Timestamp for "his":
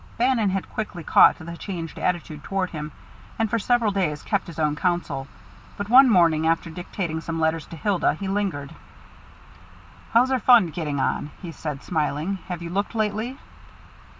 4.47-4.57